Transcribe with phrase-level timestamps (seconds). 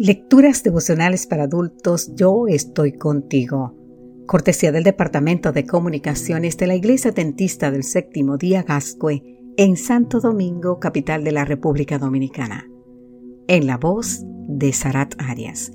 [0.00, 3.74] Lecturas devocionales para adultos, yo estoy contigo.
[4.26, 9.24] Cortesía del Departamento de Comunicaciones de la Iglesia Dentista del Séptimo Día Gascue
[9.56, 12.70] en Santo Domingo, capital de la República Dominicana.
[13.48, 15.72] En la voz de Sarat Arias.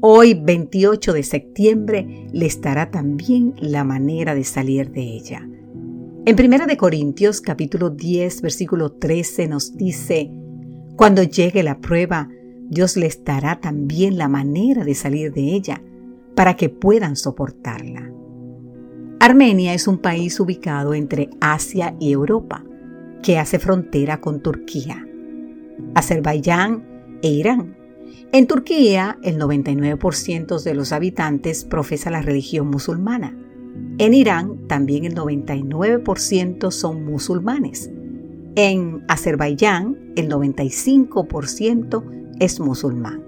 [0.00, 5.48] Hoy, 28 de septiembre, le estará también la manera de salir de ella.
[6.26, 10.28] En 1 de Corintios capítulo 10, versículo 13 nos dice,
[10.96, 12.28] Cuando llegue la prueba,
[12.70, 15.82] Dios les dará también la manera de salir de ella
[16.36, 18.12] para que puedan soportarla.
[19.18, 22.64] Armenia es un país ubicado entre Asia y Europa,
[23.22, 25.04] que hace frontera con Turquía,
[25.96, 27.76] Azerbaiyán e Irán.
[28.32, 33.36] En Turquía, el 99% de los habitantes profesa la religión musulmana.
[33.98, 37.90] En Irán, también el 99% son musulmanes.
[38.54, 43.22] En Azerbaiyán, el 95% es musulmán.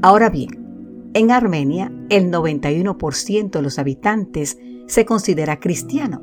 [0.00, 6.22] Ahora bien, en Armenia el 91% de los habitantes se considera cristiano.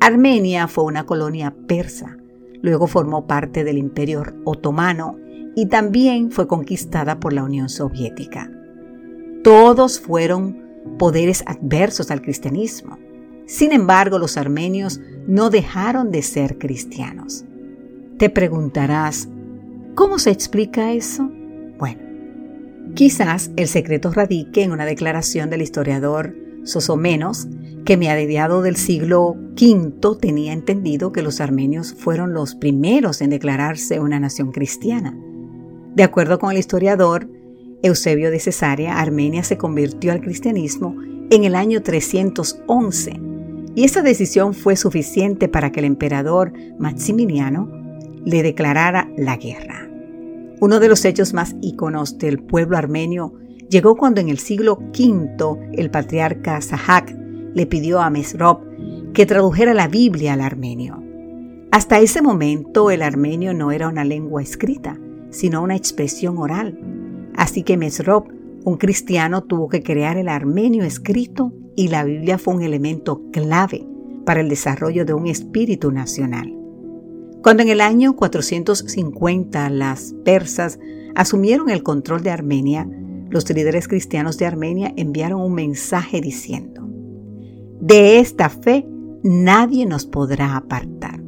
[0.00, 2.18] Armenia fue una colonia persa,
[2.60, 5.16] luego formó parte del Imperio Otomano
[5.54, 8.50] y también fue conquistada por la Unión Soviética.
[9.42, 10.58] Todos fueron
[10.98, 12.98] poderes adversos al cristianismo.
[13.46, 17.44] Sin embargo, los armenios no dejaron de ser cristianos.
[18.18, 19.28] Te preguntarás,
[19.94, 21.30] ¿cómo se explica eso?
[22.96, 27.46] Quizás el secreto radique en una declaración del historiador Sosomenos,
[27.84, 34.00] que mediado del siglo V tenía entendido que los armenios fueron los primeros en declararse
[34.00, 35.14] una nación cristiana.
[35.94, 37.28] De acuerdo con el historiador
[37.82, 40.96] Eusebio de Cesarea, Armenia se convirtió al cristianismo
[41.28, 43.20] en el año 311
[43.74, 47.70] y esa decisión fue suficiente para que el emperador Maximiliano
[48.24, 49.85] le declarara la guerra.
[50.66, 53.34] Uno de los hechos más íconos del pueblo armenio
[53.70, 57.16] llegó cuando en el siglo V el patriarca Sahak
[57.54, 58.64] le pidió a Mesrop
[59.14, 61.00] que tradujera la Biblia al armenio.
[61.70, 64.98] Hasta ese momento el armenio no era una lengua escrita,
[65.30, 66.76] sino una expresión oral.
[67.36, 68.26] Así que Mesrop,
[68.64, 73.86] un cristiano, tuvo que crear el armenio escrito y la Biblia fue un elemento clave
[74.24, 76.55] para el desarrollo de un espíritu nacional.
[77.46, 80.80] Cuando en el año 450 las persas
[81.14, 82.90] asumieron el control de Armenia,
[83.30, 86.88] los líderes cristianos de Armenia enviaron un mensaje diciendo,
[87.80, 88.84] de esta fe
[89.22, 91.22] nadie nos podrá apartar.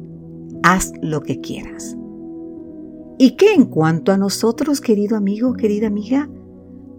[0.61, 1.95] Haz lo que quieras.
[3.17, 6.29] ¿Y qué en cuanto a nosotros, querido amigo, querida amiga?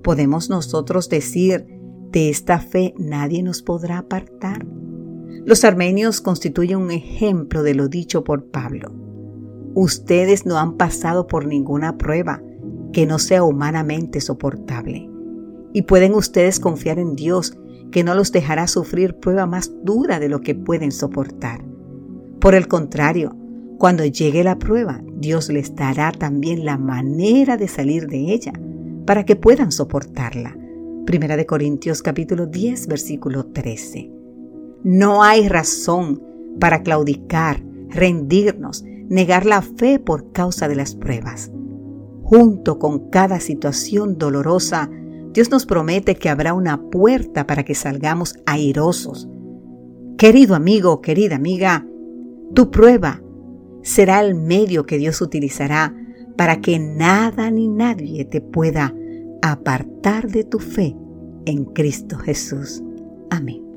[0.02, 1.66] ¿Podemos nosotros decir,
[2.10, 4.64] de esta fe nadie nos podrá apartar?
[5.44, 9.09] Los armenios constituyen un ejemplo de lo dicho por Pablo.
[9.74, 12.42] Ustedes no han pasado por ninguna prueba
[12.92, 15.08] que no sea humanamente soportable.
[15.72, 17.56] Y pueden ustedes confiar en Dios
[17.90, 21.64] que no los dejará sufrir prueba más dura de lo que pueden soportar.
[22.40, 23.36] Por el contrario,
[23.78, 28.52] cuando llegue la prueba, Dios les dará también la manera de salir de ella
[29.06, 30.56] para que puedan soportarla.
[31.06, 34.10] Primera de Corintios capítulo 10 versículo 13.
[34.82, 36.22] No hay razón
[36.58, 41.50] para claudicar, rendirnos, negar la fe por causa de las pruebas.
[42.22, 44.88] Junto con cada situación dolorosa,
[45.34, 49.28] Dios nos promete que habrá una puerta para que salgamos airosos.
[50.16, 51.86] Querido amigo, querida amiga,
[52.54, 53.22] tu prueba
[53.82, 55.94] será el medio que Dios utilizará
[56.36, 58.94] para que nada ni nadie te pueda
[59.42, 60.96] apartar de tu fe
[61.46, 62.82] en Cristo Jesús.
[63.30, 63.69] Amén.